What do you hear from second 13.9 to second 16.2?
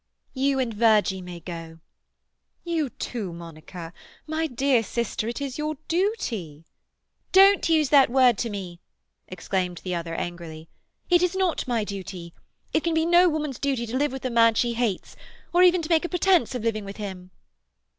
live with a man she hates—or even to make a